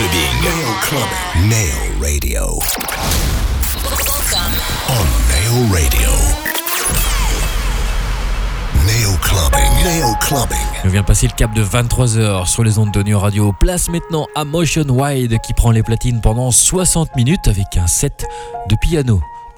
[0.00, 0.08] Nail
[0.80, 1.48] clubbing.
[1.50, 2.58] Nail radio.
[4.88, 6.10] On Nail Radio.
[8.86, 9.84] Nail clubbing.
[9.84, 10.56] Nail clubbing.
[10.84, 13.52] On vient passer le cap de 23h sur les ondes de Neo Radio.
[13.52, 18.24] Place maintenant à Motion Wide qui prend les platines pendant 60 minutes avec un set
[18.70, 19.20] de piano.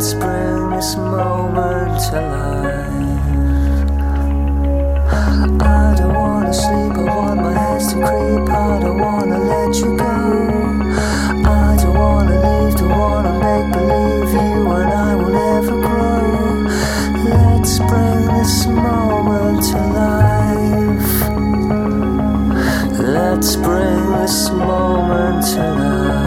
[0.00, 3.20] Let's bring this moment to life.
[5.60, 8.48] I don't wanna sleep, I want my hands to creep.
[8.48, 10.16] I don't wanna let you go.
[11.44, 16.64] I don't wanna leave, don't wanna make believe you and I will grow.
[17.34, 21.12] Let's bring this moment to life.
[22.98, 26.19] Let's bring this moment to life.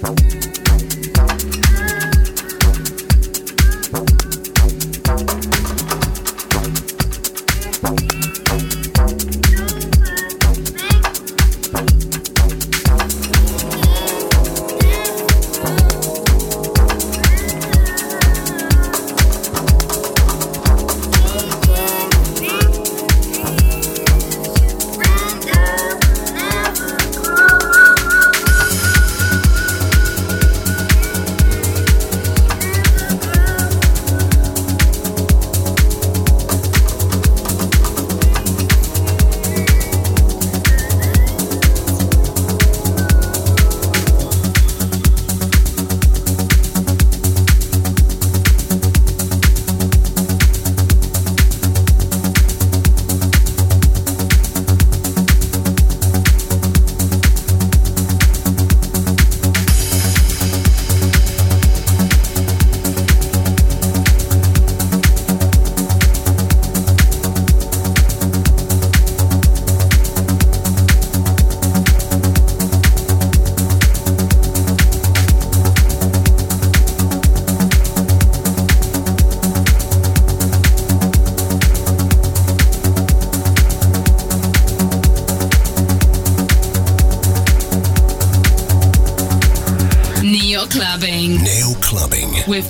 [0.00, 0.47] Bye.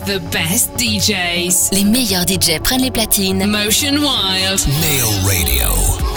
[0.09, 1.69] The best DJs.
[1.73, 3.45] Les meilleurs DJs prennent les platines.
[3.45, 4.67] Motion Wild.
[4.81, 6.08] Nail Radio.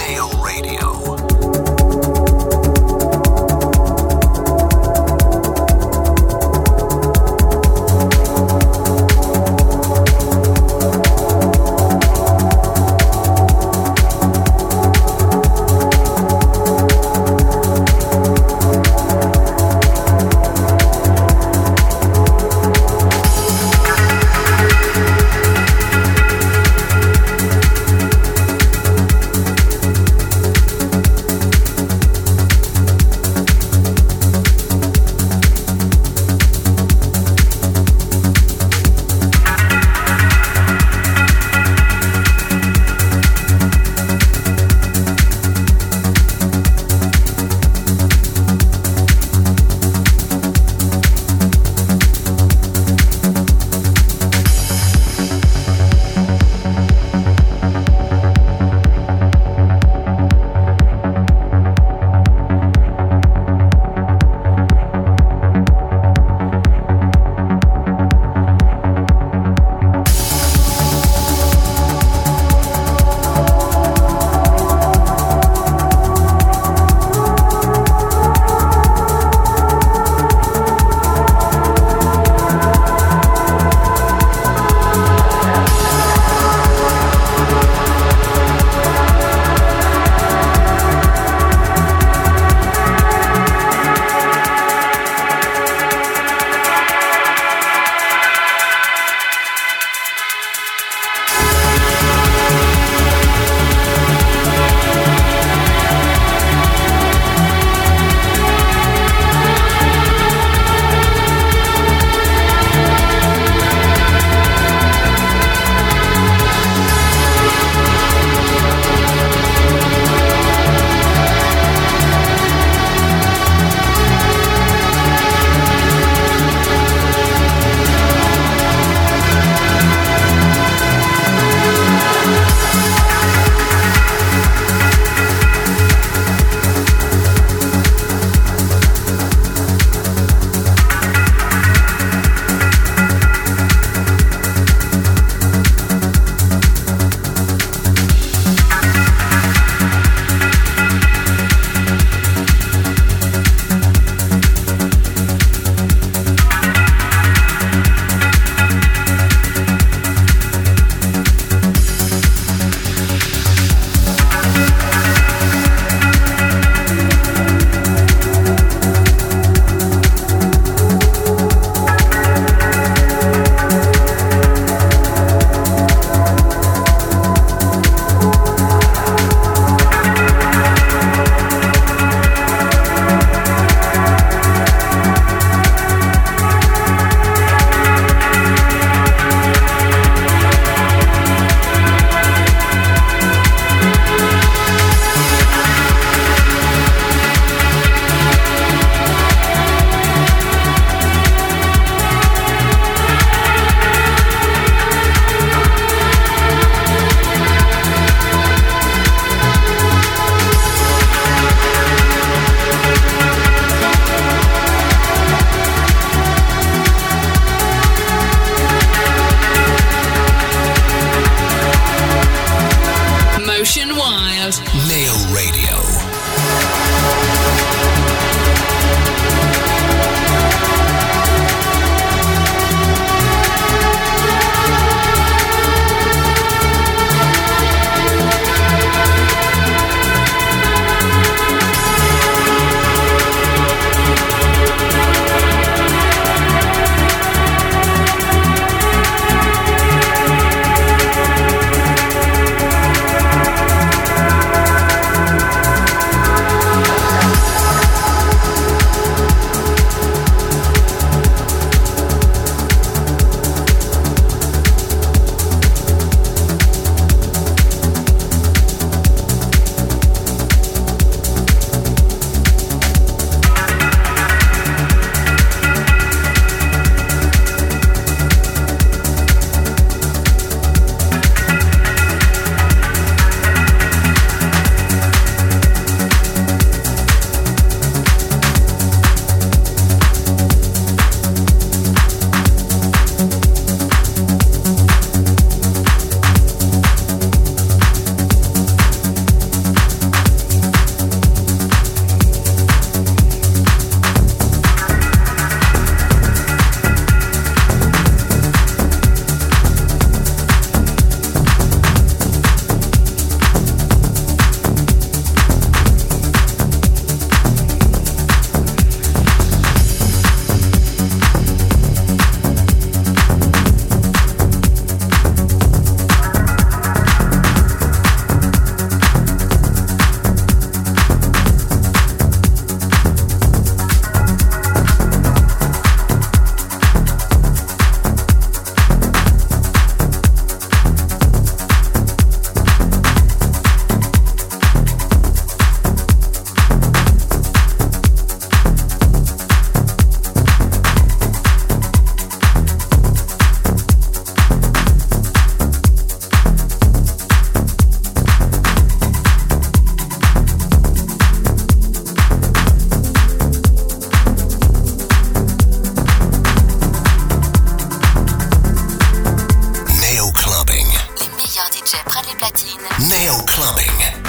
[373.22, 374.21] Nail clubbing.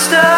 [0.00, 0.29] monster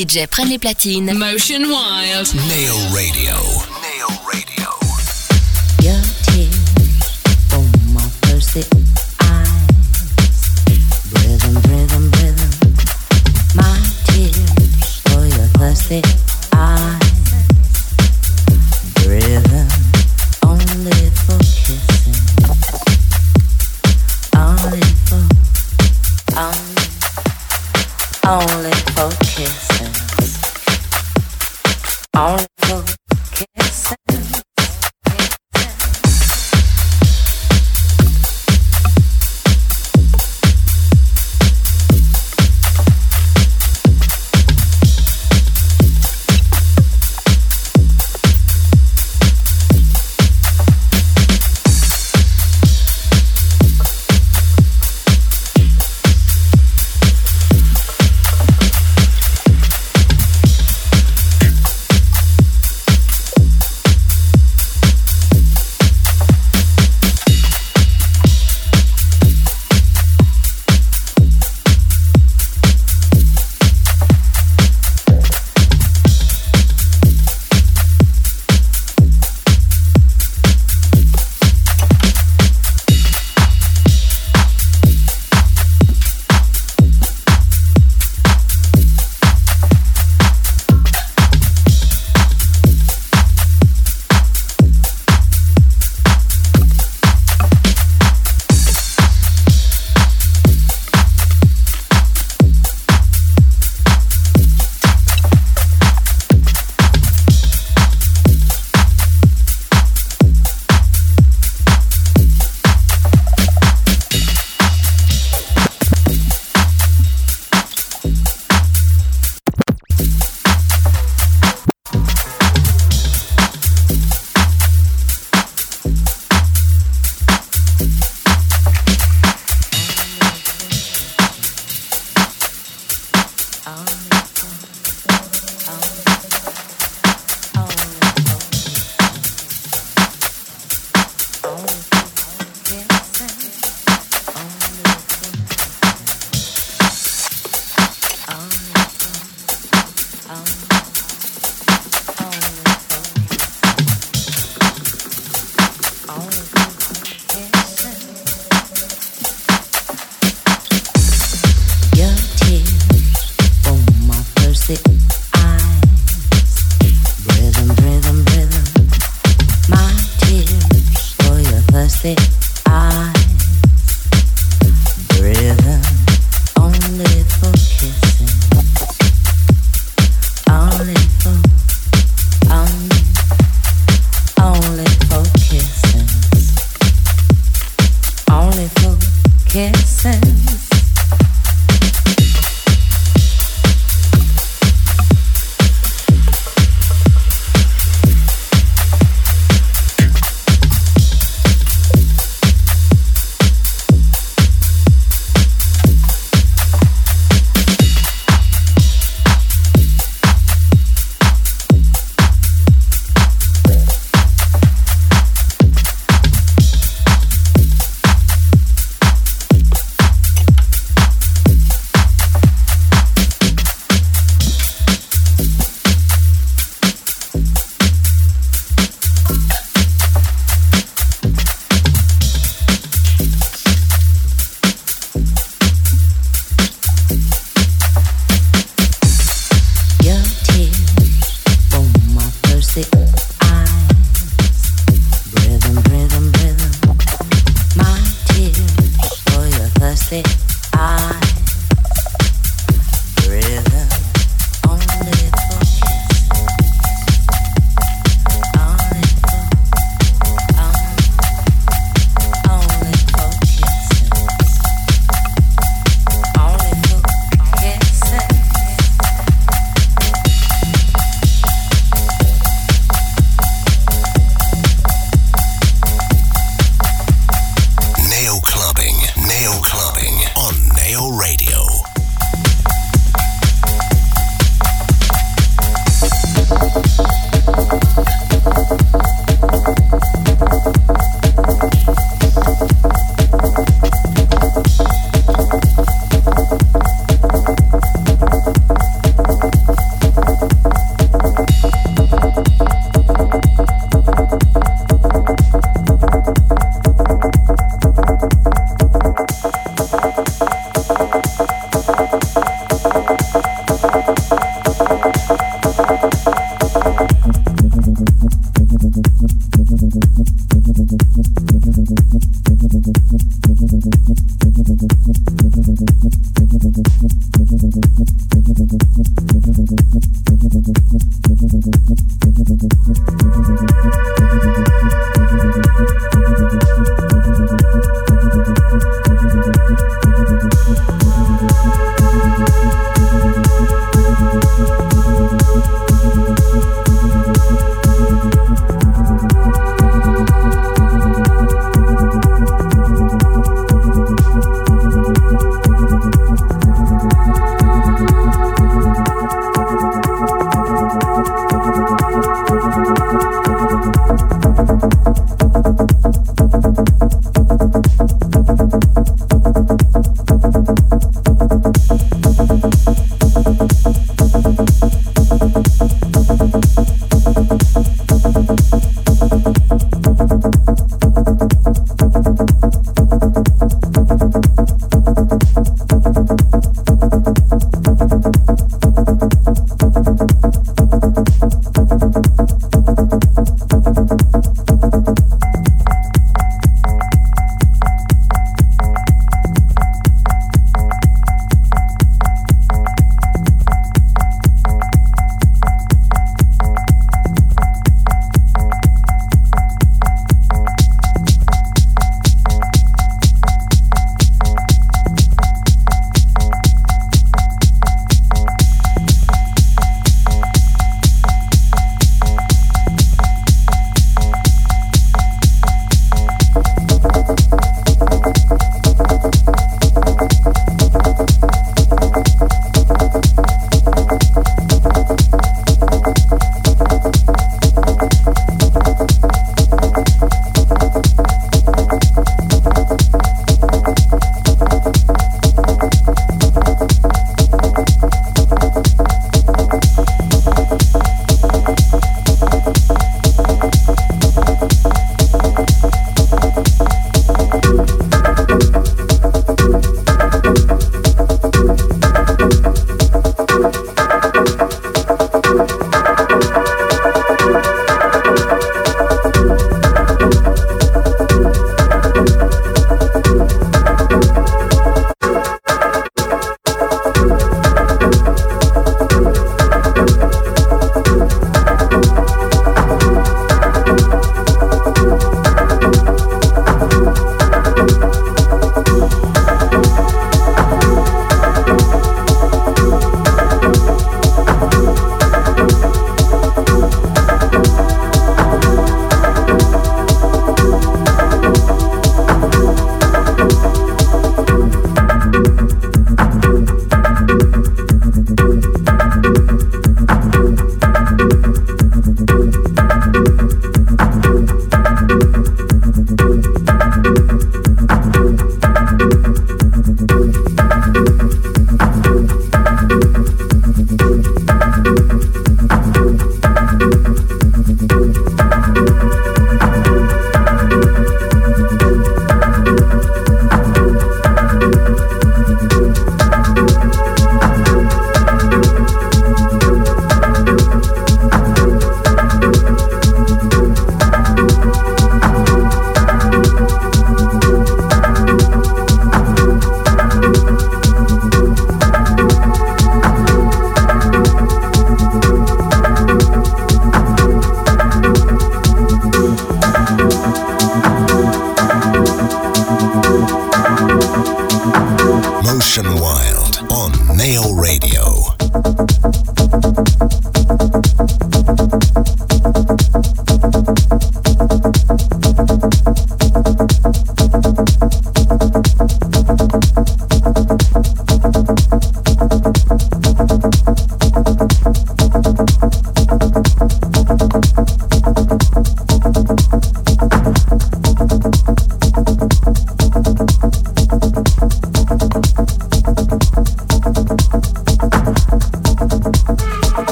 [0.00, 1.12] DJ prennent les platines.
[1.12, 2.34] Motion Wild.
[2.48, 3.36] Nail Radio.
[3.82, 4.39] Nail Radio.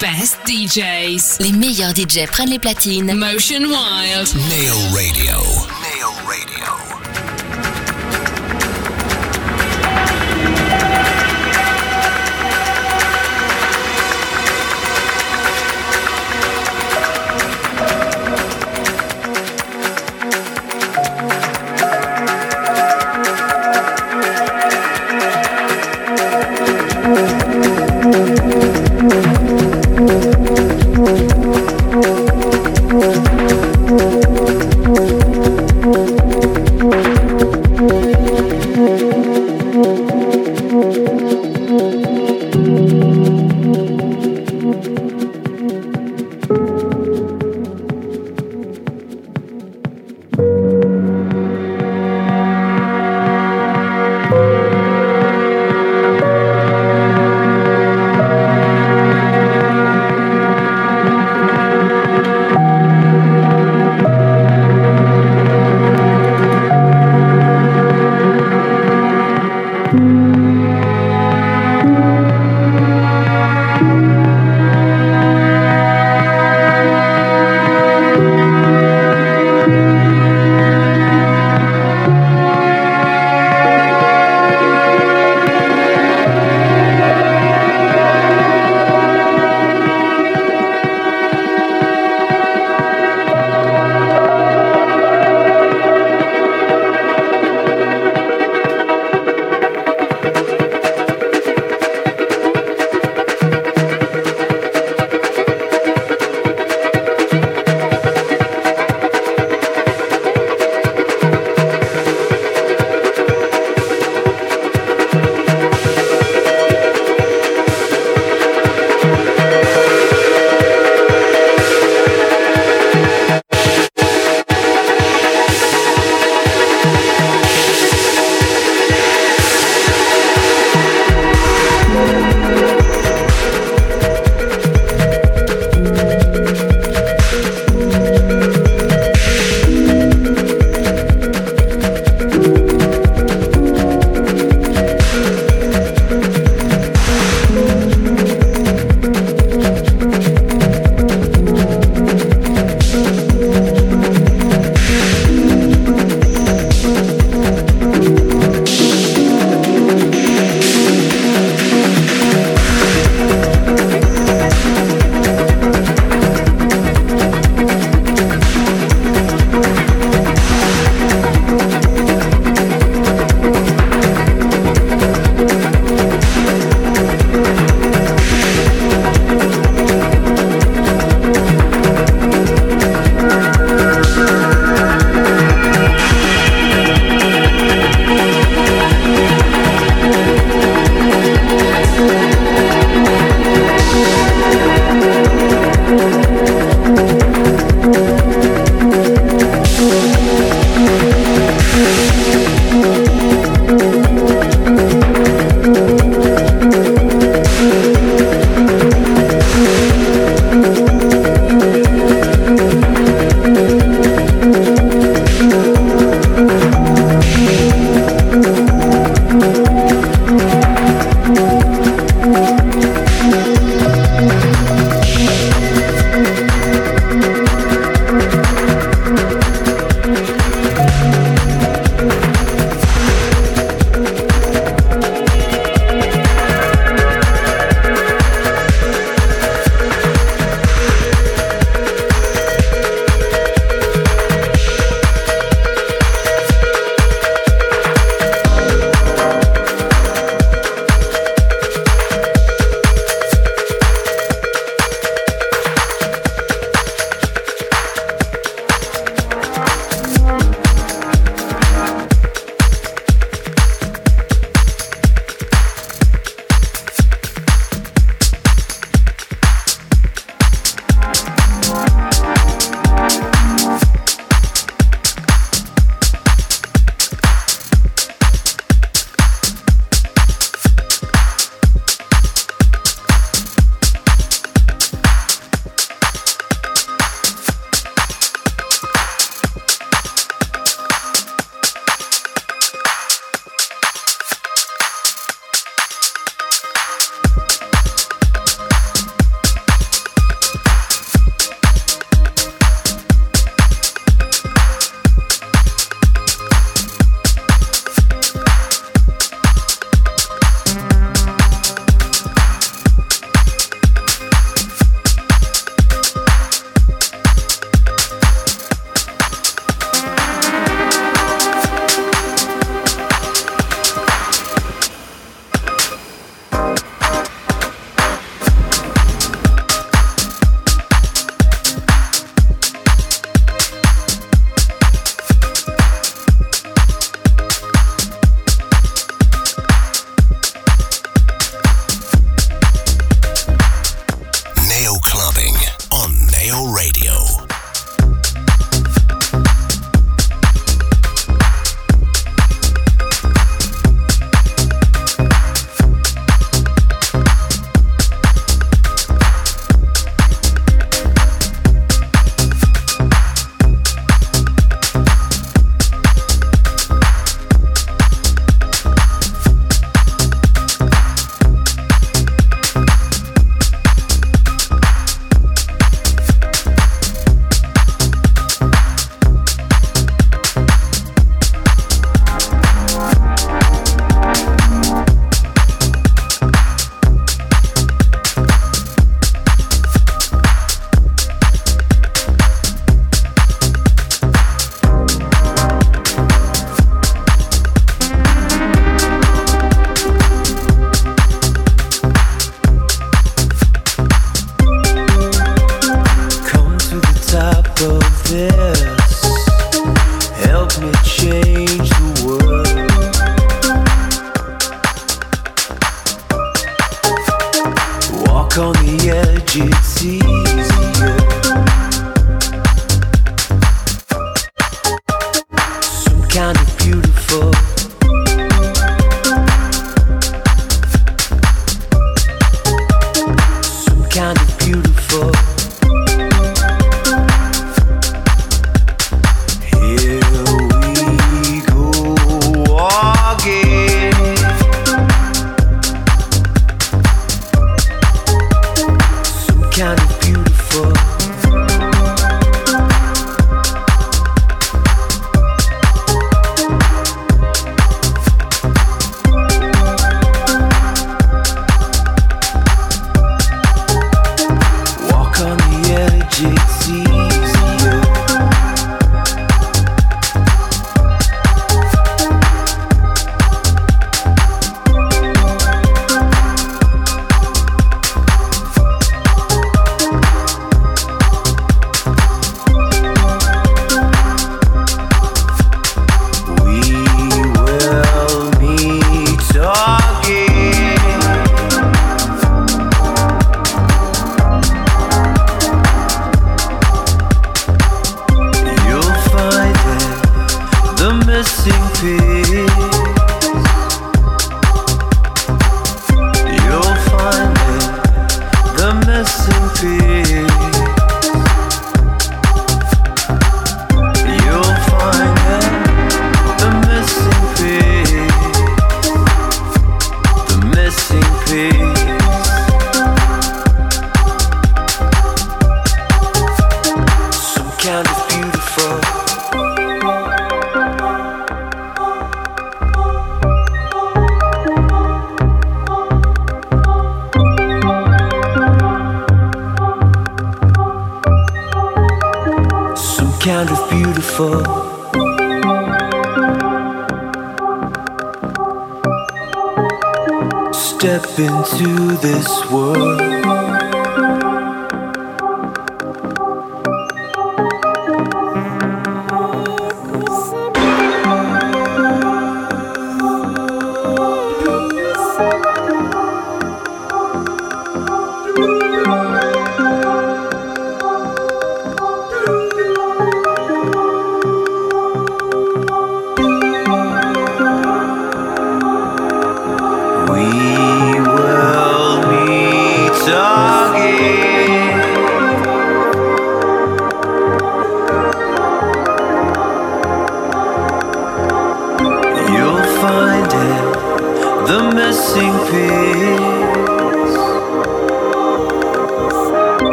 [0.00, 1.38] best DJs.
[1.40, 3.14] Les meilleurs DJ prennent les platines.
[3.14, 4.34] Motion Wild.
[4.48, 5.75] Neo Radio.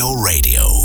[0.00, 0.79] On Neo Radio.